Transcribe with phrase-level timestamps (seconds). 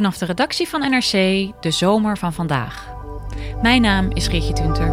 [0.00, 1.12] Vanaf de redactie van NRC,
[1.60, 2.88] de zomer van vandaag.
[3.62, 4.86] Mijn naam is Rietje Tunter.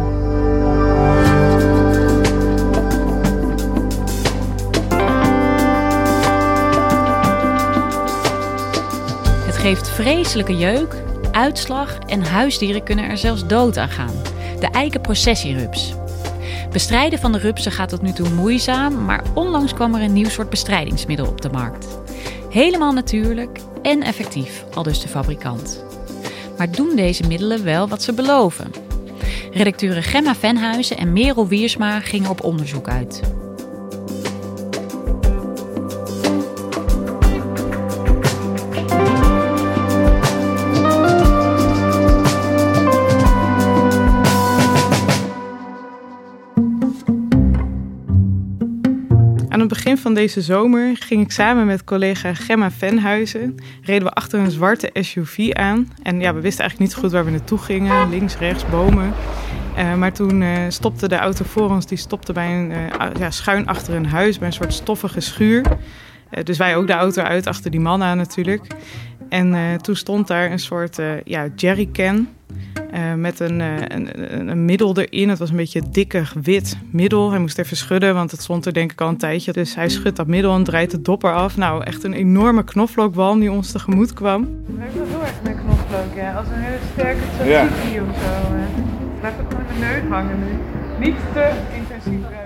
[9.46, 10.94] Het geeft vreselijke jeuk,
[11.32, 14.22] uitslag en huisdieren kunnen er zelfs dood aan gaan.
[14.60, 15.94] De eikenprocessierups.
[16.72, 20.28] Bestrijden van de rupsen gaat tot nu toe moeizaam, maar onlangs kwam er een nieuw
[20.28, 21.98] soort bestrijdingsmiddel op de markt.
[22.58, 25.84] Helemaal natuurlijk en effectief, al dus de fabrikant.
[26.56, 28.72] Maar doen deze middelen wel wat ze beloven?
[29.52, 33.20] Redacteuren Gemma Venhuizen en Merel Wiersma gingen op onderzoek uit.
[50.18, 53.54] Deze zomer ging ik samen met collega Gemma Venhuizen...
[53.82, 55.92] reden we achter een zwarte SUV aan.
[56.02, 58.10] En ja, we wisten eigenlijk niet goed waar we naartoe gingen.
[58.10, 59.12] Links, rechts, bomen.
[59.76, 62.86] Uh, maar toen uh, stopte de auto voor ons, die stopte bij een, uh,
[63.18, 64.38] ja, schuin achter een huis...
[64.38, 65.62] bij een soort stoffige schuur.
[66.42, 68.66] dus wij ook de auto uit, achter die man natuurlijk.
[69.28, 72.28] En toen stond daar een soort ja, jerrycan...
[72.94, 75.28] Uh, met een, uh, een, een, middel erin.
[75.28, 77.30] Het was een beetje dikke wit middel.
[77.30, 79.52] Hij moest even schudden, want het stond er denk ik al een tijdje.
[79.52, 81.56] Dus hij schudt dat middel en draait de dopper af.
[81.56, 84.42] Nou, echt een enorme knoflookbalm die ons tegemoet kwam.
[84.66, 86.34] Het ruikt wel heel erg naar knoflook, ja.
[86.34, 88.02] Als een hele sterke tzatziki ja.
[88.10, 88.54] of zo.
[88.54, 89.22] Uh.
[89.22, 90.58] Laat het gewoon in de neus hangen nu.
[91.06, 92.37] Niet te intensief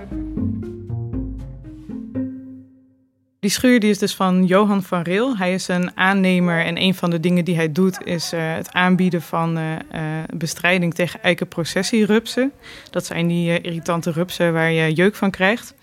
[3.43, 5.37] Die schuur die is dus van Johan van Reel.
[5.37, 8.73] Hij is een aannemer en een van de dingen die hij doet is uh, het
[8.73, 10.01] aanbieden van uh, uh,
[10.33, 12.51] bestrijding tegen eikenprocessierupsen.
[12.89, 15.75] Dat zijn die irritante rupsen waar je jeuk van krijgt.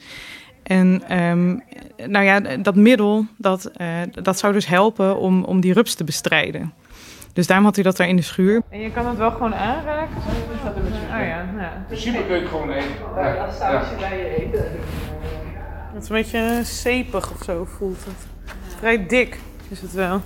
[0.62, 1.62] En um,
[2.06, 3.70] nou ja, dat middel dat,
[4.10, 6.72] dat zou dus helpen om, om die rups te bestrijden.
[7.32, 8.62] Dus daarom had hij dat daar in de schuur.
[8.70, 10.16] En je kan het wel gewoon aanraken?
[10.16, 10.76] Oh
[11.10, 11.74] ja, ja.
[11.76, 12.88] In principe kun je het gewoon eten.
[13.16, 14.64] Ja, als sausje bij je eten.
[15.92, 18.26] Het is een beetje zeepig of zo voelt het.
[18.78, 20.20] Vrij dik is het wel.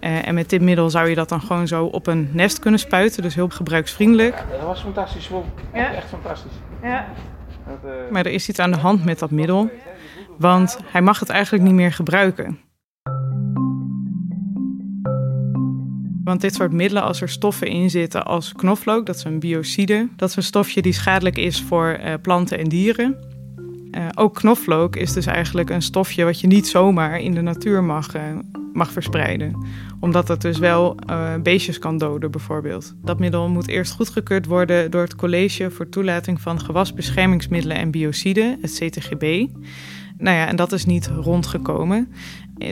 [0.00, 2.80] Uh, en met dit middel zou je dat dan gewoon zo op een nest kunnen
[2.80, 3.22] spuiten.
[3.22, 4.34] Dus heel gebruiksvriendelijk.
[4.34, 5.30] Ja, dat was fantastisch.
[5.74, 5.92] Ja.
[5.92, 6.52] Echt fantastisch.
[6.82, 7.06] Ja.
[7.84, 7.90] Uh...
[8.10, 9.70] Maar er is iets aan de hand met dat middel.
[10.36, 12.60] Want hij mag het eigenlijk niet meer gebruiken.
[16.28, 20.08] Want dit soort middelen, als er stoffen in zitten als knoflook, dat is een biocide,
[20.16, 23.16] dat is een stofje die schadelijk is voor uh, planten en dieren.
[23.90, 27.84] Uh, ook knoflook is dus eigenlijk een stofje wat je niet zomaar in de natuur
[27.84, 28.22] mag, uh,
[28.72, 29.66] mag verspreiden.
[30.00, 30.94] Omdat het dus wel
[31.42, 32.94] beestjes kan doden, bijvoorbeeld.
[33.02, 38.58] Dat middel moet eerst goedgekeurd worden door het College voor Toelating van Gewasbeschermingsmiddelen en Biociden,
[38.60, 39.46] het CTGB.
[40.18, 42.12] Nou ja, en dat is niet rondgekomen.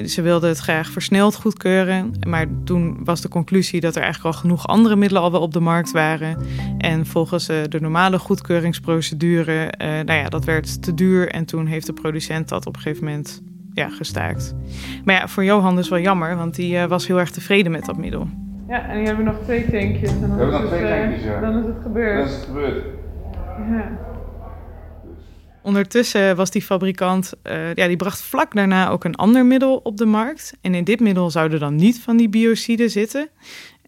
[0.07, 2.13] Ze wilden het graag versneld goedkeuren.
[2.27, 5.53] Maar toen was de conclusie dat er eigenlijk al genoeg andere middelen al wel op
[5.53, 6.39] de markt waren.
[6.79, 11.29] En volgens uh, de normale goedkeuringsprocedure, uh, nou ja, dat werd te duur.
[11.29, 13.43] En toen heeft de producent dat op een gegeven moment
[13.73, 14.55] ja, gestaakt.
[15.05, 17.85] Maar ja, voor Johan is wel jammer, want die uh, was heel erg tevreden met
[17.85, 18.29] dat middel.
[18.69, 20.11] Ja, en die hebben nog twee tankjes.
[20.11, 21.41] En dan We hebben nog is twee het, tankjes, ja.
[21.41, 22.19] Dan is het gebeurd.
[22.19, 22.85] Dat is het gebeurd.
[23.71, 24.15] Ja.
[25.67, 29.97] Ondertussen was die fabrikant, uh, ja, die bracht vlak daarna ook een ander middel op
[29.97, 30.53] de markt.
[30.61, 33.29] En in dit middel zouden dan niet van die biociden zitten.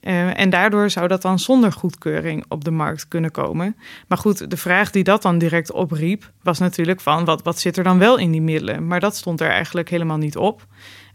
[0.00, 3.76] Uh, en daardoor zou dat dan zonder goedkeuring op de markt kunnen komen.
[4.08, 7.76] Maar goed, de vraag die dat dan direct opriep, was natuurlijk van wat, wat zit
[7.76, 8.86] er dan wel in die middelen?
[8.86, 10.66] Maar dat stond er eigenlijk helemaal niet op.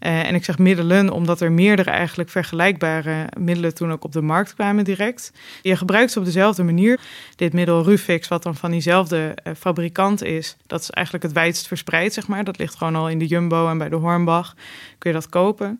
[0.05, 4.21] Uh, en ik zeg middelen omdat er meerdere eigenlijk vergelijkbare middelen toen ook op de
[4.21, 5.31] markt kwamen direct.
[5.61, 6.99] Je gebruikt ze op dezelfde manier.
[7.35, 11.67] Dit middel Rufix, wat dan van diezelfde uh, fabrikant is, dat is eigenlijk het wijdst
[11.67, 12.43] verspreid, zeg maar.
[12.43, 14.55] Dat ligt gewoon al in de Jumbo en bij de Hornbach
[14.97, 15.79] kun je dat kopen.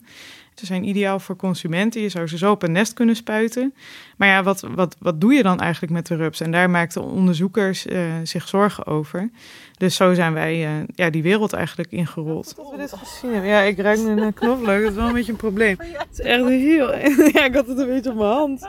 [0.54, 2.00] Ze zijn ideaal voor consumenten.
[2.00, 3.74] Je zou ze zo op een nest kunnen spuiten.
[4.16, 6.40] Maar ja, wat, wat, wat doe je dan eigenlijk met de rups?
[6.40, 9.30] En daar maakten onderzoekers uh, zich zorgen over.
[9.76, 12.56] Dus zo zijn wij uh, ja, die wereld eigenlijk ingerold.
[12.56, 13.50] Dat we dit gezien hebben.
[13.50, 14.82] Ja, ik ruik een knoflook.
[14.82, 15.76] Dat is wel een beetje een probleem.
[15.78, 16.94] Het is echt heel...
[17.34, 18.60] Ja, ik had het een beetje op mijn hand.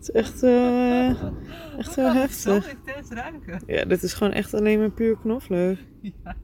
[0.00, 1.08] Het is echt, uh,
[1.78, 2.74] echt heel heftig.
[3.66, 5.76] Ja, dit is gewoon echt alleen maar puur knoflook.
[6.00, 6.36] Ja.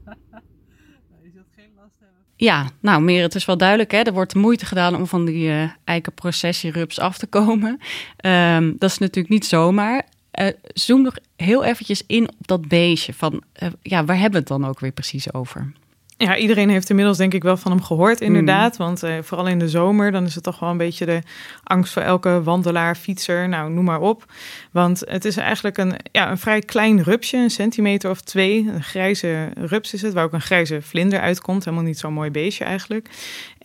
[2.39, 3.91] Ja, nou, meer, het is wel duidelijk.
[3.91, 3.97] Hè?
[3.97, 7.79] Er wordt moeite gedaan om van die uh, eikenprocessierups af te komen.
[8.25, 10.05] Um, dat is natuurlijk niet zomaar.
[10.39, 13.13] Uh, zoom nog heel eventjes in op dat beestje.
[13.13, 15.71] Van, uh, ja, waar hebben we het dan ook weer precies over?
[16.17, 18.77] Ja, iedereen heeft inmiddels denk ik wel van hem gehoord, inderdaad.
[18.77, 18.85] Mm.
[18.85, 21.21] Want uh, vooral in de zomer, dan is het toch wel een beetje de
[21.63, 24.25] angst voor elke wandelaar, fietser, nou noem maar op.
[24.71, 28.69] Want het is eigenlijk een, ja, een vrij klein rupsje, een centimeter of twee.
[28.73, 31.65] Een grijze rups is het, waar ook een grijze vlinder uitkomt.
[31.65, 33.09] Helemaal niet zo'n mooi beestje eigenlijk.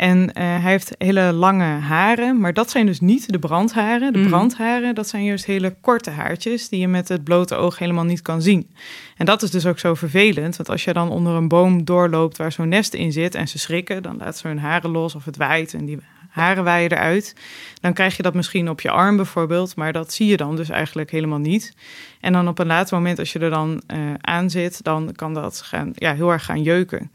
[0.03, 4.13] En uh, hij heeft hele lange haren, maar dat zijn dus niet de brandharen.
[4.13, 4.27] De mm.
[4.27, 8.23] brandharen, dat zijn juist hele korte haartjes die je met het blote oog helemaal niet
[8.23, 8.71] kan zien.
[9.17, 12.37] En dat is dus ook zo vervelend, want als je dan onder een boom doorloopt
[12.37, 15.25] waar zo'n nest in zit en ze schrikken, dan laat ze hun haren los of
[15.25, 15.99] het waait en die
[16.33, 17.35] haren waaien eruit.
[17.81, 20.69] Dan krijg je dat misschien op je arm bijvoorbeeld, maar dat zie je dan dus
[20.69, 21.73] eigenlijk helemaal niet.
[22.21, 25.35] En dan op een later moment, als je er dan uh, aan zit, dan kan
[25.35, 27.11] dat gaan, ja, heel erg gaan jeuken.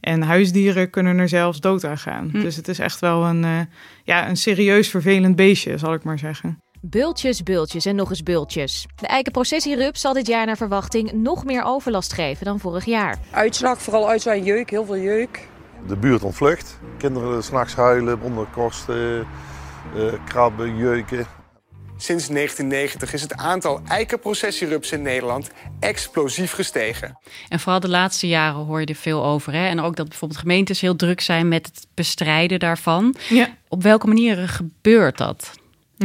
[0.00, 2.28] En huisdieren kunnen er zelfs dood aan gaan.
[2.32, 2.40] Hm.
[2.40, 3.60] Dus het is echt wel een, uh,
[4.04, 6.58] ja, een serieus vervelend beestje, zal ik maar zeggen.
[6.82, 8.86] Bultjes, bultjes en nog eens bultjes.
[8.96, 13.18] De eikenprocessierups zal dit jaar naar verwachting nog meer overlast geven dan vorig jaar.
[13.30, 15.49] Uitslag, vooral uitzwaaien jeuk, heel veel jeuk.
[15.86, 16.78] De buurt ontvlucht.
[16.98, 19.26] Kinderen s'nachts huilen, onderkosten,
[19.96, 21.26] uh, krabben, jeuken.
[21.96, 25.50] Sinds 1990 is het aantal eikenprocessierups in Nederland
[25.80, 27.18] explosief gestegen.
[27.48, 29.52] En vooral de laatste jaren hoor je er veel over.
[29.52, 29.66] Hè?
[29.66, 33.14] En ook dat bijvoorbeeld gemeentes heel druk zijn met het bestrijden daarvan.
[33.28, 33.48] Ja.
[33.68, 35.52] Op welke manieren gebeurt dat?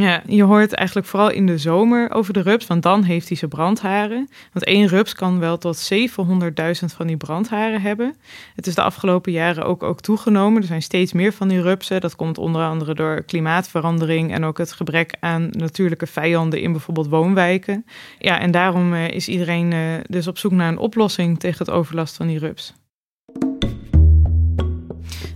[0.00, 3.36] Ja, je hoort eigenlijk vooral in de zomer over de rups, want dan heeft hij
[3.36, 4.28] zijn brandharen.
[4.52, 8.16] Want één rups kan wel tot 700.000 van die brandharen hebben.
[8.54, 10.60] Het is de afgelopen jaren ook, ook toegenomen.
[10.60, 12.00] Er zijn steeds meer van die rupsen.
[12.00, 17.08] Dat komt onder andere door klimaatverandering en ook het gebrek aan natuurlijke vijanden in bijvoorbeeld
[17.08, 17.84] woonwijken.
[18.18, 21.74] Ja, en daarom uh, is iedereen uh, dus op zoek naar een oplossing tegen het
[21.74, 22.74] overlast van die rups.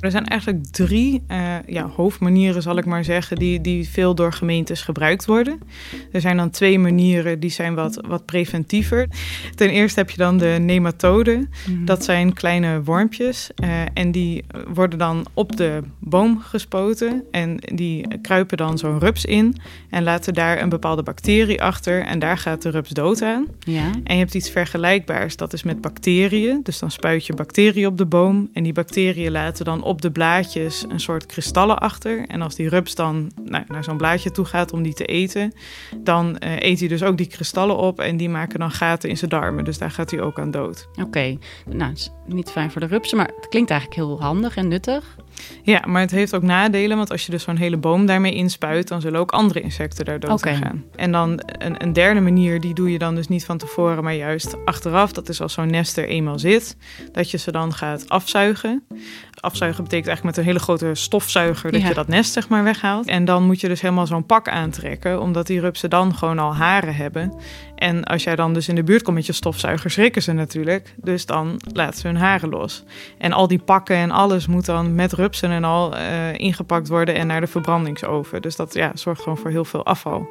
[0.00, 4.32] Er zijn eigenlijk drie uh, ja, hoofdmanieren, zal ik maar zeggen, die, die veel door
[4.32, 5.60] gemeentes gebruikt worden.
[6.12, 9.08] Er zijn dan twee manieren die zijn wat, wat preventiever.
[9.54, 11.50] Ten eerste heb je dan de nematoden.
[11.68, 11.84] Mm.
[11.84, 14.44] Dat zijn kleine wormpjes uh, en die
[14.74, 19.56] worden dan op de boom gespoten en die kruipen dan zo'n rups in
[19.90, 23.46] en laten daar een bepaalde bacterie achter en daar gaat de rups dood aan.
[23.58, 23.90] Ja.
[24.04, 26.60] En je hebt iets vergelijkbaars, dat is met bacteriën.
[26.62, 30.10] Dus dan spuit je bacteriën op de boom en die bacteriën laten dan op de
[30.10, 32.26] blaadjes een soort kristallen achter.
[32.26, 35.52] En als die rups dan naar zo'n blaadje toe gaat om die te eten,
[35.96, 39.16] dan uh, eet hij dus ook die kristallen op en die maken dan gaten in
[39.16, 39.64] zijn darmen.
[39.64, 40.88] Dus daar gaat hij ook aan dood.
[41.02, 44.68] Oké, nou, is niet fijn voor de rupsen, maar het klinkt eigenlijk heel handig en
[44.68, 45.16] nuttig.
[45.62, 48.88] Ja, maar het heeft ook nadelen, want als je dus zo'n hele boom daarmee inspuit,
[48.88, 50.56] dan zullen ook andere insecten daar dood okay.
[50.56, 50.84] gaan.
[50.96, 54.14] En dan een, een, derde manier, die doe je dan dus niet van tevoren, maar
[54.14, 55.12] juist achteraf.
[55.12, 56.76] Dat is als zo'n nest er eenmaal zit,
[57.12, 58.82] dat je ze dan gaat afzuigen.
[59.40, 61.88] Afzuigen betekent eigenlijk met een hele grote stofzuiger dat ja.
[61.88, 63.06] je dat nest zeg maar weghaalt.
[63.06, 66.54] En dan moet je dus helemaal zo'n pak aantrekken, omdat die rupsen dan gewoon al
[66.54, 67.34] haren hebben.
[67.74, 70.94] En als jij dan dus in de buurt komt met je stofzuiger, schrikken ze natuurlijk.
[70.96, 72.84] Dus dan laten ze hun haren los.
[73.18, 77.14] En al die pakken en alles moet dan met rupsen en al uh, ingepakt worden
[77.14, 78.42] en naar de verbrandingsoven.
[78.42, 80.28] Dus dat ja, zorgt gewoon voor heel veel afval.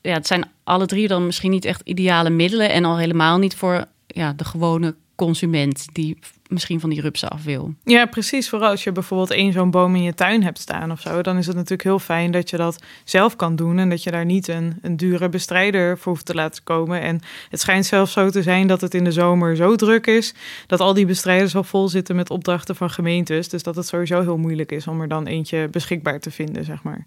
[0.00, 2.70] Ja, het zijn alle drie dan misschien niet echt ideale middelen.
[2.70, 6.18] En al helemaal niet voor ja, de gewone consument die
[6.50, 7.74] misschien van die rupsen af wil.
[7.84, 8.48] Ja, precies.
[8.48, 11.38] Vooral als je bijvoorbeeld één zo'n boom in je tuin hebt staan of zo, dan
[11.38, 14.24] is het natuurlijk heel fijn dat je dat zelf kan doen en dat je daar
[14.24, 17.00] niet een, een dure bestrijder voor hoeft te laten komen.
[17.00, 20.34] En het schijnt zelfs zo te zijn dat het in de zomer zo druk is
[20.66, 23.48] dat al die bestrijders al vol zitten met opdrachten van gemeentes.
[23.48, 26.82] Dus dat het sowieso heel moeilijk is om er dan eentje beschikbaar te vinden, zeg
[26.82, 27.06] maar.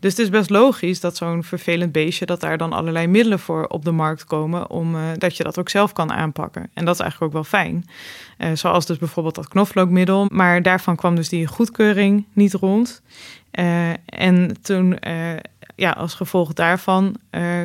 [0.00, 3.66] Dus het is best logisch dat zo'n vervelend beestje, dat daar dan allerlei middelen voor
[3.66, 6.70] op de markt komen om uh, dat je dat ook zelf kan aanpakken.
[6.74, 7.84] En dat is eigenlijk ook wel fijn.
[8.38, 10.26] Uh, zoals dus bijvoorbeeld dat knoflookmiddel.
[10.32, 13.02] Maar daarvan kwam dus die goedkeuring niet rond.
[13.52, 15.36] Uh, en toen, uh,
[15.76, 17.16] ja, als gevolg daarvan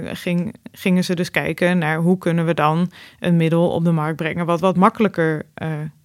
[0.04, 4.16] ging, gingen ze dus kijken naar hoe kunnen we dan een middel op de markt
[4.16, 5.46] brengen wat wat makkelijker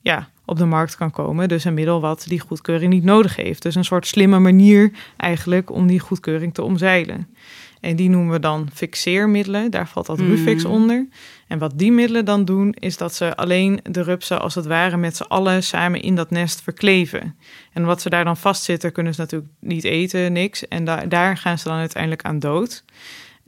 [0.01, 1.49] ja, op de markt kan komen.
[1.49, 3.63] Dus een middel wat die goedkeuring niet nodig heeft.
[3.63, 7.29] Dus een soort slimme manier eigenlijk om die goedkeuring te omzeilen.
[7.81, 9.71] En die noemen we dan fixeermiddelen.
[9.71, 10.71] Daar valt dat Rufix mm.
[10.71, 11.09] onder.
[11.47, 14.97] En wat die middelen dan doen, is dat ze alleen de rupsen als het ware
[14.97, 17.37] met z'n allen samen in dat nest verkleven.
[17.73, 20.69] En wat ze daar dan vastzitten, kunnen ze natuurlijk niet eten, niks.
[20.69, 22.85] En da daar gaan ze dan uiteindelijk aan dood.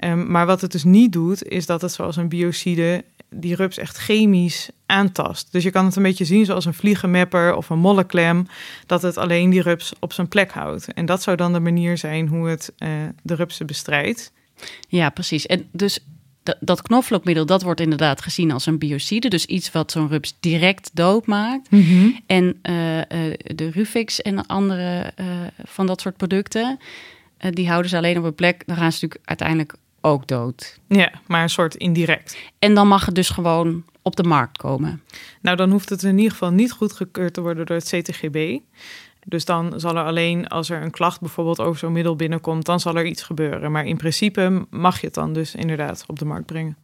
[0.04, 3.78] Um, maar wat het dus niet doet, is dat het zoals een biocide die rups
[3.78, 5.52] echt chemisch aantast.
[5.52, 8.46] Dus je kan het een beetje zien zoals een vliegenmapper of een molleklem,
[8.86, 10.92] dat het alleen die rups op zijn plek houdt.
[10.92, 12.88] En dat zou dan de manier zijn hoe het uh,
[13.22, 14.32] de rupsen bestrijdt.
[14.88, 15.46] Ja, precies.
[15.46, 15.98] En dus
[16.60, 19.28] dat knoflookmiddel, dat wordt inderdaad gezien als een biocide.
[19.28, 21.70] Dus iets wat zo'n rups direct doodmaakt.
[21.70, 23.04] Mm En uh, uh,
[23.42, 25.12] de Rufix en andere
[25.64, 26.78] van dat soort producten,
[27.50, 28.62] die houden ze alleen op een plek.
[28.66, 30.80] Dan gaan ze natuurlijk uiteindelijk ook dood.
[30.88, 32.36] Ja, maar een soort indirect.
[32.58, 35.02] En dan mag het dus gewoon op de markt komen.
[35.42, 38.58] Nou, dan hoeft het in ieder geval niet goedgekeurd te worden door het CTGB.
[39.24, 42.80] Dus dan zal er alleen als er een klacht bijvoorbeeld over zo'n middel binnenkomt, dan
[42.80, 43.72] zal er iets gebeuren.
[43.72, 46.76] Maar in principe mag je het dan dus inderdaad op de markt brengen.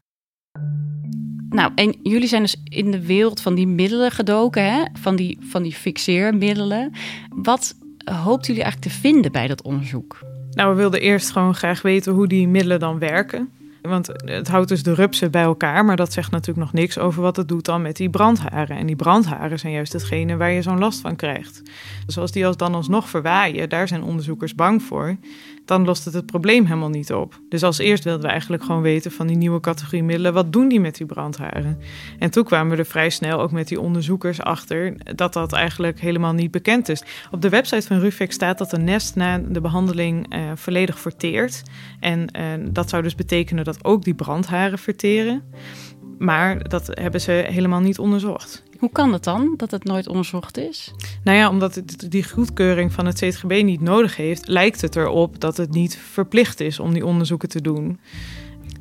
[1.49, 4.85] Nou, en jullie zijn dus in de wereld van die middelen gedoken, hè?
[4.93, 6.93] Van, die, van die fixeermiddelen.
[7.29, 10.19] Wat hoopt jullie eigenlijk te vinden bij dat onderzoek?
[10.57, 13.51] Nou, we wilden eerst gewoon graag weten hoe die middelen dan werken.
[13.83, 17.23] Want het houdt dus de rupsen bij elkaar, maar dat zegt natuurlijk nog niks over
[17.23, 18.77] wat het doet dan met die brandharen.
[18.77, 21.63] En die brandharen zijn juist hetgene waar je zo'n last van krijgt.
[22.07, 25.17] Dus als die als dan alsnog verwaaien, daar zijn onderzoekers bang voor
[25.67, 27.41] dan lost het het probleem helemaal niet op.
[27.49, 30.69] Dus als eerst wilden we eigenlijk gewoon weten van die nieuwe categorie middelen, wat doen
[30.69, 31.79] die met die brandharen?
[32.19, 36.01] En toen kwamen we er vrij snel ook met die onderzoekers achter dat dat eigenlijk
[36.01, 37.03] helemaal niet bekend is.
[37.31, 41.63] Op de website van Rufex staat dat een nest na de behandeling uh, volledig verteert.
[42.01, 45.43] En uh, dat zou dus betekenen dat ook die brandharen verteren.
[46.19, 48.66] Maar dat hebben ze helemaal niet onderzocht.
[48.79, 50.93] Hoe kan het dan dat het nooit onderzocht is?
[51.25, 55.41] Nou ja, omdat het die goedkeuring van het CTGB niet nodig heeft, lijkt het erop
[55.41, 57.99] dat het niet verplicht is om die onderzoeken te doen.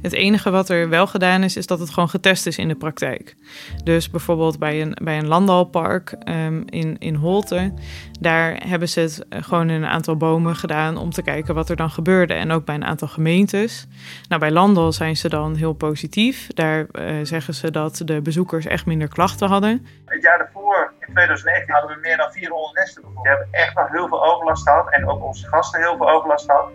[0.06, 2.76] Het enige wat er wel gedaan is, is dat het gewoon getest is in de
[2.76, 3.36] praktijk.
[3.84, 7.74] Dus bijvoorbeeld bij een, bij een landalpark um, in, in Holte,
[8.20, 11.76] daar hebben ze het gewoon in een aantal bomen gedaan om te kijken wat er
[11.76, 12.34] dan gebeurde.
[12.34, 13.88] En ook bij een aantal gemeentes.
[14.28, 16.48] Nou, bij Landal zijn ze dan heel positief.
[16.48, 19.86] Daar uh, zeggen ze dat de bezoekers echt minder klachten hadden.
[20.06, 23.02] Het jaar daarvoor, in 2019, hadden we meer dan 400 nesten.
[23.02, 26.46] We hebben echt nog heel veel overlast gehad en ook onze gasten heel veel overlast
[26.46, 26.70] gehad.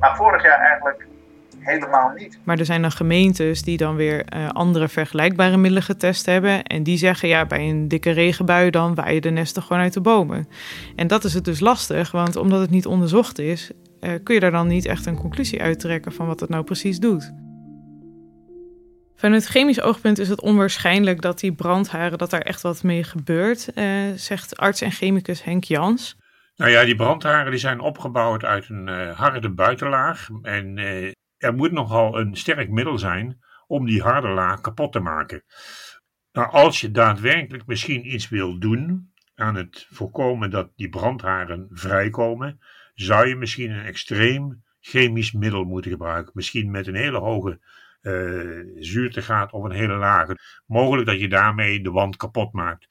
[0.00, 1.06] Maar vorig jaar eigenlijk
[1.66, 2.38] helemaal niet.
[2.44, 6.62] Maar er zijn dan gemeentes die dan weer uh, andere vergelijkbare middelen getest hebben.
[6.62, 10.00] En die zeggen ja, bij een dikke regenbui dan waaien de nesten gewoon uit de
[10.00, 10.48] bomen.
[10.96, 13.70] En dat is het dus lastig, want omdat het niet onderzocht is,
[14.00, 16.98] uh, kun je daar dan niet echt een conclusie uittrekken van wat het nou precies
[16.98, 17.32] doet.
[19.16, 23.68] Vanuit chemisch oogpunt is het onwaarschijnlijk dat die brandharen, dat daar echt wat mee gebeurt,
[23.74, 23.84] uh,
[24.16, 26.16] zegt arts en chemicus Henk Jans.
[26.56, 30.28] Nou ja, die brandharen die zijn opgebouwd uit een uh, harde buitenlaag.
[30.42, 35.00] En uh, er moet nogal een sterk middel zijn om die harde laag kapot te
[35.00, 35.44] maken.
[36.32, 42.60] Nou, als je daadwerkelijk misschien iets wil doen aan het voorkomen dat die brandharen vrijkomen,
[42.94, 46.32] zou je misschien een extreem chemisch middel moeten gebruiken.
[46.34, 47.60] Misschien met een hele hoge
[48.02, 50.38] uh, zuurtegraad of een hele lage.
[50.66, 52.88] Mogelijk dat je daarmee de wand kapot maakt.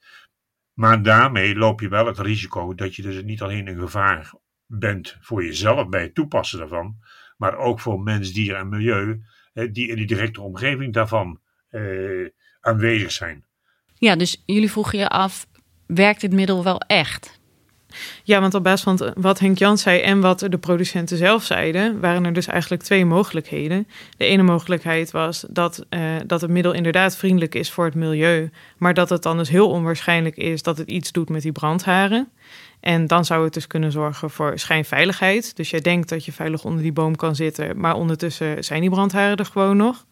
[0.72, 4.32] Maar daarmee loop je wel het risico dat je dus niet alleen een gevaar
[4.66, 6.96] bent voor jezelf bij het toepassen daarvan,
[7.36, 12.28] maar ook voor mens, dier en milieu, die in die directe omgeving daarvan eh,
[12.60, 13.44] aanwezig zijn.
[13.94, 15.46] Ja, dus jullie vroegen je af,
[15.86, 17.40] werkt dit middel wel echt?
[18.22, 22.00] Ja, want op basis van wat Henk Jan zei en wat de producenten zelf zeiden,
[22.00, 23.88] waren er dus eigenlijk twee mogelijkheden.
[24.16, 28.50] De ene mogelijkheid was dat, uh, dat het middel inderdaad vriendelijk is voor het milieu,
[28.78, 32.28] maar dat het dan dus heel onwaarschijnlijk is dat het iets doet met die brandharen.
[32.86, 35.56] En dan zou het dus kunnen zorgen voor schijnveiligheid.
[35.56, 38.90] Dus jij denkt dat je veilig onder die boom kan zitten, maar ondertussen zijn die
[38.90, 40.04] brandharen er gewoon nog.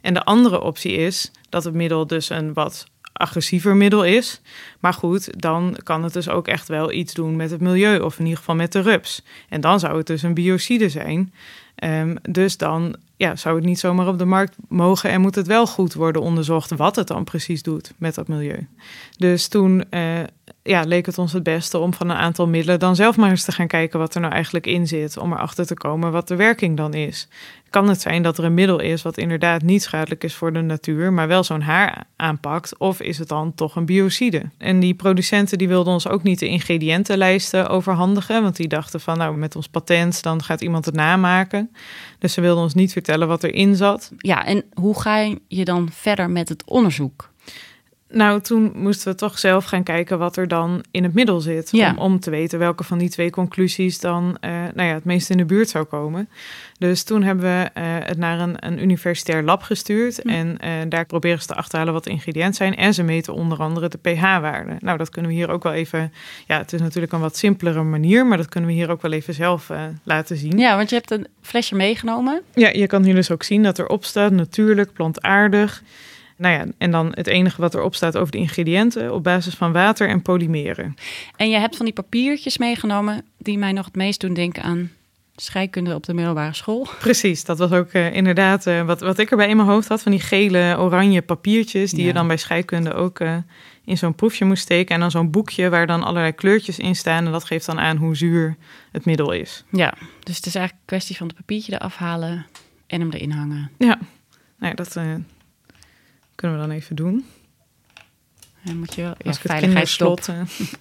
[0.00, 4.40] En de andere optie is dat het middel dus een wat agressiever middel is.
[4.80, 8.18] Maar goed, dan kan het dus ook echt wel iets doen met het milieu, of
[8.18, 9.24] in ieder geval met de rups.
[9.48, 11.32] En dan zou het dus een biocide zijn.
[11.84, 15.46] Um, dus dan ja, zou het niet zomaar op de markt mogen en moet het
[15.46, 18.66] wel goed worden onderzocht wat het dan precies doet met dat milieu.
[19.16, 20.18] Dus toen uh,
[20.68, 23.44] ja, leek het ons het beste om van een aantal middelen dan zelf maar eens
[23.44, 25.18] te gaan kijken wat er nou eigenlijk in zit.
[25.18, 27.28] Om erachter te komen wat de werking dan is.
[27.70, 30.60] Kan het zijn dat er een middel is wat inderdaad niet schadelijk is voor de
[30.60, 32.78] natuur, maar wel zo'n haar aanpakt?
[32.78, 34.42] Of is het dan toch een biocide?
[34.58, 39.18] En die producenten die wilden ons ook niet de ingrediëntenlijsten overhandigen, want die dachten van
[39.18, 41.70] nou met ons patent dan gaat iemand het namaken.
[42.18, 44.12] Dus ze wilden ons niet vertellen wat erin zat.
[44.18, 47.30] Ja, en hoe ga je dan verder met het onderzoek?
[48.10, 51.68] Nou, toen moesten we toch zelf gaan kijken wat er dan in het middel zit.
[51.70, 51.90] Ja.
[51.90, 55.30] Om, om te weten welke van die twee conclusies dan eh, nou ja, het meest
[55.30, 56.28] in de buurt zou komen.
[56.78, 60.20] Dus toen hebben we eh, het naar een, een universitair lab gestuurd.
[60.22, 60.28] Hm.
[60.28, 62.76] En eh, daar proberen ze te achterhalen wat de ingrediënten zijn.
[62.76, 64.76] En ze meten onder andere de pH-waarde.
[64.78, 66.12] Nou, dat kunnen we hier ook wel even...
[66.46, 68.26] Ja, het is natuurlijk een wat simpelere manier...
[68.26, 69.70] maar dat kunnen we hier ook wel even zelf
[70.02, 70.58] laten zien.
[70.58, 72.42] Ja, want je hebt een flesje meegenomen.
[72.54, 75.82] Ja, je kan hier dus ook zien dat erop staat natuurlijk, plantaardig.
[76.38, 79.72] Nou ja, en dan het enige wat erop staat over de ingrediënten op basis van
[79.72, 80.94] water en polymeren.
[81.36, 84.90] En je hebt van die papiertjes meegenomen die mij nog het meest doen denken aan
[85.36, 86.86] scheikunde op de middelbare school.
[86.98, 90.02] Precies, dat was ook eh, inderdaad eh, wat, wat ik erbij in mijn hoofd had.
[90.02, 92.06] Van die gele, oranje papiertjes die Ja.
[92.06, 93.36] je dan bij scheikunde ook eh,
[93.84, 94.94] in zo'n proefje moest steken.
[94.94, 97.26] En dan zo'n boekje waar dan allerlei kleurtjes in staan.
[97.26, 98.56] En dat geeft dan aan hoe zuur
[98.92, 99.64] het middel is.
[99.70, 102.46] Ja, dus het is eigenlijk een kwestie van het papiertje eraf halen
[102.86, 103.70] en hem erin hangen.
[103.78, 103.98] Ja,
[104.58, 104.96] nou ja, dat
[106.38, 107.24] kunnen we dan even doen.
[108.64, 110.28] En moet je wel Als kinderslot...
[110.28, 110.40] eh.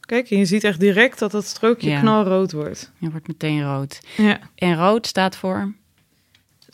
[0.00, 2.00] Kijk, en je ziet echt direct dat dat strookje Ja.
[2.00, 2.92] knalrood wordt.
[2.98, 4.00] Je wordt meteen rood.
[4.16, 4.40] Ja.
[4.54, 5.74] En rood staat voor.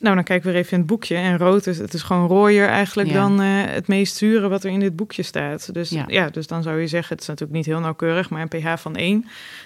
[0.02, 1.14] Nou, dan kijken we weer even in het boekje.
[1.16, 3.14] En rood is, het is gewoon rooier eigenlijk Ja.
[3.14, 5.74] dan eh, het meest zure wat er in dit boekje staat.
[5.74, 6.04] Dus Ja.
[6.06, 6.28] ja.
[6.28, 8.96] dus dan zou je zeggen, het is natuurlijk niet heel nauwkeurig, maar een pH van
[8.96, 9.20] 1.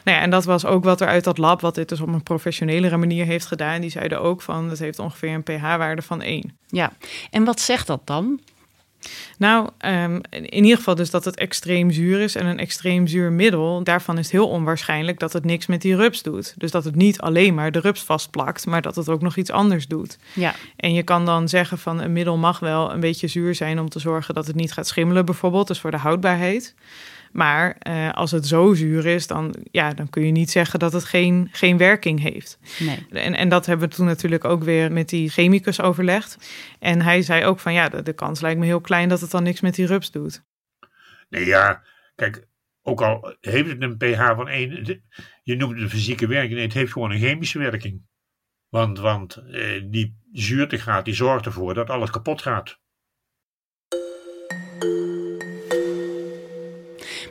[0.04, 2.08] Nou ja, en dat was ook wat er uit dat lab, wat dit dus op
[2.08, 3.80] een professionelere manier heeft gedaan.
[3.80, 6.56] Die zeiden ook van, het heeft ongeveer een pH-waarde van 1.
[6.66, 6.92] Ja,
[7.30, 8.40] en wat zegt dat dan?
[9.38, 13.32] Nou, ehm, in ieder geval dus dat het extreem zuur is en een extreem zuur
[13.32, 13.84] middel.
[13.84, 16.54] Daarvan is het heel onwaarschijnlijk dat het niks met die rups doet.
[16.56, 19.50] Dus dat het niet alleen maar de rups vastplakt, maar dat het ook nog iets
[19.50, 20.18] anders doet.
[20.32, 23.78] Ja, En je kan dan zeggen van een middel mag wel een beetje zuur zijn
[23.78, 26.74] om te zorgen dat het niet gaat schimmelen bijvoorbeeld, dus voor de houdbaarheid.
[27.36, 30.92] Maar eh, als het zo zuur is, dan, ja, dan kun je niet zeggen dat
[30.92, 32.58] het geen, geen werking heeft.
[32.78, 33.06] nee.
[33.10, 36.38] En, en dat hebben we toen natuurlijk ook weer met die chemicus overlegd.
[36.78, 39.30] En hij zei ook van ja, de, de kans lijkt me heel klein dat het
[39.30, 40.44] dan niks met die rups doet.
[41.28, 41.82] Nee, ja,
[42.14, 42.46] kijk,
[42.82, 45.00] ook al heeft het een pH van 1, het-
[45.42, 48.02] je noemt het een fysieke werking, nee, het heeft gewoon een chemische werking.
[48.68, 52.78] Want, want eh, die zuurtegraad die zorgt ervoor dat alles kapot gaat.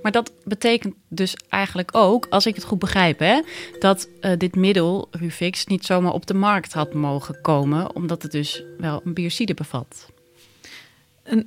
[0.06, 3.41] Maar dat betekent dus eigenlijk ook, als ik het goed begrijp, hè,
[3.80, 8.32] dat eh, dit middel, Rufix, niet zomaar op de markt had mogen komen, omdat het
[8.32, 10.12] dus wel een biocide bevat.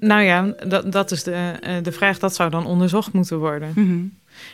[0.01, 3.73] Nou ja, dat, dat is de, eh, de vraag, dat zou dan onderzocht moeten worden.
[3.75, 4.07] Mhm.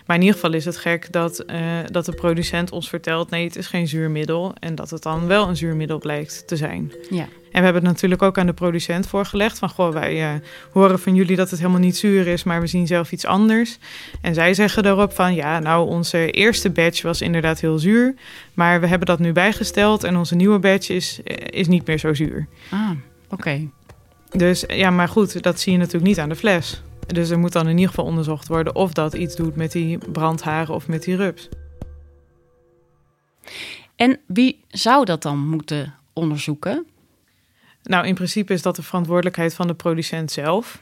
[0.07, 3.45] Maar in ieder geval is het gek dat, eh, dat de producent ons vertelt: nee,
[3.45, 4.53] het is geen zuurmiddel.
[4.61, 6.93] En dat het dan wel een zuurmiddel blijkt te zijn.
[7.11, 7.29] Ja.
[7.55, 10.40] En we hebben het natuurlijk ook aan de producent voorgelegd: van goh, wij eh,
[10.73, 13.79] horen van jullie dat het helemaal niet zuur is, maar we zien zelf iets anders.
[14.21, 18.14] En zij zeggen daarop van ja, nou, onze eerste batch was inderdaad heel zuur.
[18.55, 21.99] Maar we hebben dat nu bijgesteld en onze nieuwe batch is, eh, is niet meer
[21.99, 22.47] zo zuur.
[22.71, 22.90] Ah,
[23.29, 23.69] oké.
[24.31, 26.83] Dus ja, maar goed, dat zie je natuurlijk niet aan de fles.
[27.07, 29.99] Dus er moet dan in ieder geval onderzocht worden of dat iets doet met die
[30.12, 31.49] brandharen of met die rups.
[33.97, 36.87] En wie zou dat dan moeten onderzoeken?
[37.85, 40.81] Nou, in principe is dat de verantwoordelijkheid van de producent zelf.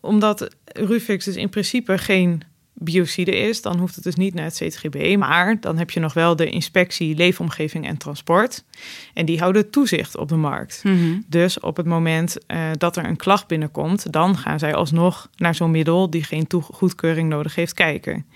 [0.00, 2.42] Omdat Rufix dus in principe geen
[2.78, 5.16] biocide is, dan hoeft het dus niet naar het CTGB.
[5.18, 8.64] Maar dan heb je nog wel de inspectie leefomgeving en transport.
[9.14, 10.80] En die houden toezicht op de markt.
[10.84, 11.20] Mhm.
[11.26, 15.54] Dus op het moment eh, dat er een klacht binnenkomt, dan gaan zij alsnog naar
[15.54, 18.26] zo'n middel die geen goedkeuring nodig heeft kijken.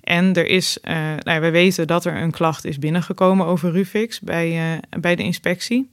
[0.00, 4.20] En er is, eh nou we weten dat er een klacht is binnengekomen over Rufix
[4.20, 5.90] bij, eh, bij de inspectie.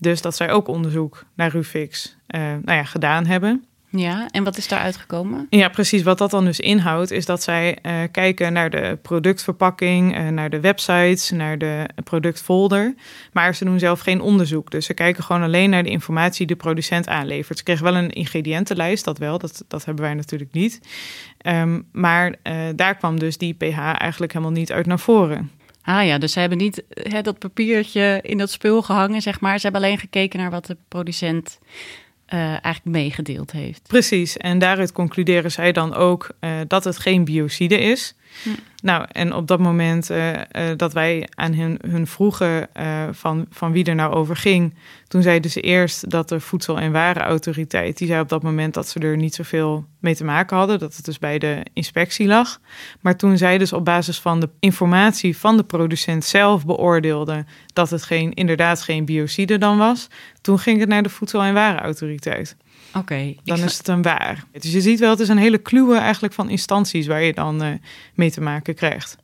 [0.00, 3.64] Dus dat zij ook onderzoek naar Rufix nou ja, gedaan hebben.
[3.96, 5.46] Ja, en wat is daar uitgekomen?
[5.50, 6.02] Ja, precies.
[6.02, 10.50] Wat dat dan dus inhoudt, is dat zij eh, kijken naar de productverpakking, eh, naar
[10.50, 12.94] de websites, naar de productfolder.
[13.32, 14.70] Maar ze doen zelf geen onderzoek.
[14.70, 17.58] Dus ze kijken gewoon alleen naar de informatie die de producent aanlevert.
[17.58, 19.38] Ze kregen wel een ingrediëntenlijst, dat wel.
[19.38, 20.80] Dat, dat hebben wij natuurlijk niet.
[21.38, 25.50] Ehm, maar eh, daar kwam dus die pH eigenlijk helemaal niet uit naar voren.
[25.82, 29.56] Ah ja, dus ze hebben niet hè, dat papiertje in dat spul gehangen, zeg maar.
[29.58, 31.58] Ze hebben alleen gekeken naar wat de producent
[32.32, 33.82] eh, eigenlijk meegedeeld heeft.
[33.88, 38.14] Precies, en daaruit concluderen zij dan ook eh, dat het geen biocide is.
[38.82, 40.40] Nou, en op dat moment uh, uh,
[40.76, 44.74] dat wij aan hun, hun vroegen uh, van, van wie er nou over ging,
[45.08, 48.88] toen zeiden ze eerst dat de Voedsel- en Warenautoriteit, die zei op dat moment dat
[48.88, 52.60] ze er niet zoveel mee te maken hadden, dat het dus bij de inspectie lag.
[53.00, 57.90] Maar toen zij dus op basis van de informatie van de producent zelf beoordeelden dat
[57.90, 60.08] het geen, inderdaad geen biocide dan was,
[60.40, 62.56] toen ging het naar de Voedsel- en Warenautoriteit.
[62.94, 63.34] Oké.
[63.44, 64.44] dan is het een waar.
[64.52, 67.64] Dus je ziet wel, het is een hele kluwe eigenlijk van instanties waar je dan
[67.64, 67.72] uh,
[68.14, 69.16] mee te maken krijgt.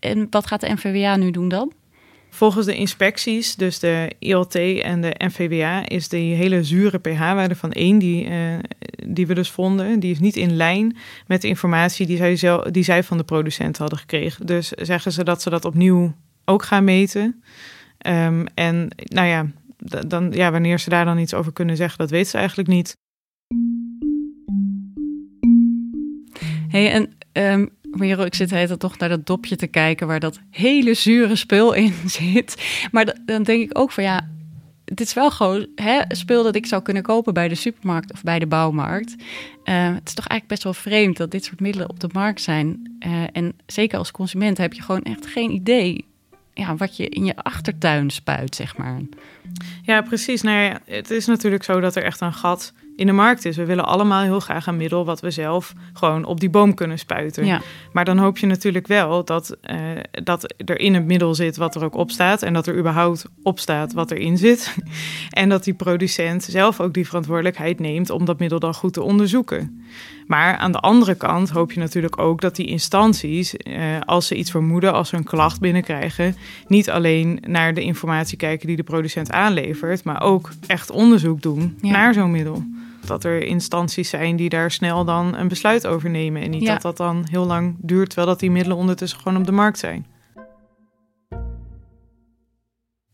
[0.00, 1.72] En wat gaat de NVWA nu doen dan?
[2.30, 7.72] Volgens de inspecties, dus de ILT en de NVWA, is die hele zure pH-waarde van
[7.72, 8.58] 1 die, uh,
[9.06, 12.64] die we dus vonden, die is niet in lijn met de informatie die zij, zelf,
[12.64, 14.46] die zij van de producent hadden gekregen.
[14.46, 17.42] Dus zeggen ze dat ze dat opnieuw ook gaan meten.
[18.06, 19.46] Um, en nou ja,
[20.06, 22.96] dan, ja, wanneer ze daar dan iets over kunnen zeggen, dat weten ze eigenlijk niet.
[26.70, 27.70] Hey, en um,
[28.24, 31.94] ik zit heet toch naar dat dopje te kijken waar dat hele zure spul in
[32.06, 32.62] zit.
[32.90, 34.28] Maar dan denk ik ook van ja,
[34.84, 38.22] het is wel gewoon hè, spul dat ik zou kunnen kopen bij de supermarkt of
[38.22, 39.14] bij de bouwmarkt.
[39.64, 42.40] Uh, het is toch eigenlijk best wel vreemd dat dit soort middelen op de markt
[42.40, 42.96] zijn.
[43.06, 46.04] Uh, en zeker als consument heb je gewoon echt geen idee
[46.54, 49.00] ja, wat je in je achtertuin spuit, zeg maar.
[49.82, 50.42] Ja, precies.
[50.42, 53.56] Nou het is natuurlijk zo dat er echt een gat in de markt is.
[53.56, 56.98] We willen allemaal heel graag een middel wat we zelf gewoon op die boom kunnen
[56.98, 57.46] spuiten.
[57.46, 57.60] Ja.
[57.92, 59.76] Maar dan hoop je natuurlijk wel dat, uh,
[60.10, 62.42] dat er in het middel zit wat er ook op staat.
[62.42, 64.74] En dat er überhaupt op staat wat erin zit.
[65.30, 69.02] en dat die producent zelf ook die verantwoordelijkheid neemt om dat middel dan goed te
[69.02, 69.84] onderzoeken.
[70.26, 74.34] Maar aan de andere kant hoop je natuurlijk ook dat die instanties, uh, als ze
[74.34, 76.36] iets vermoeden, als ze een klacht binnenkrijgen,
[76.66, 81.76] niet alleen naar de informatie kijken die de producent aanlevert, maar ook echt onderzoek doen
[81.80, 81.90] Ja.
[81.90, 82.62] naar zo'n middel.
[83.06, 86.42] Dat er instanties zijn die daar snel dan een besluit over nemen.
[86.42, 86.72] En niet Ja.
[86.72, 89.78] dat dat dan heel lang duurt, terwijl dat die middelen ondertussen gewoon op de markt
[89.78, 90.06] zijn.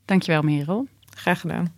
[0.04, 0.86] Dankjewel, Merel.
[1.16, 1.74] Graag gedaan.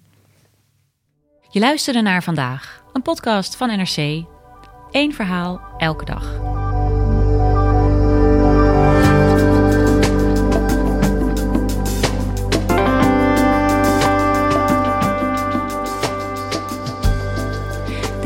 [1.50, 4.24] Je luisterde naar vandaag, een podcast van NRC.
[4.90, 6.47] Eén verhaal elke dag.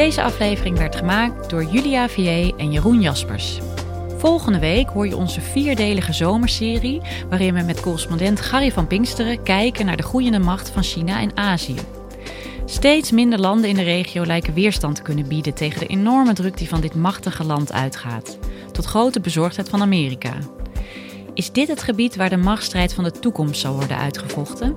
[0.02, 3.58] Deze aflevering werd gemaakt door Julia Vier en Jeroen Jaspers.
[4.16, 9.86] Volgende week hoor je onze vierdelige zomerserie, waarin we met correspondent Gary van Pinksteren kijken
[9.86, 11.74] naar de groeiende macht van China in Azië.
[12.64, 16.56] Steeds minder landen in de regio lijken weerstand te kunnen bieden tegen de enorme druk
[16.56, 18.38] die van dit machtige land uitgaat,
[18.72, 20.34] tot grote bezorgdheid van Amerika.
[21.34, 24.76] Is dit het gebied waar de machtsstrijd van de toekomst zal worden uitgevochten?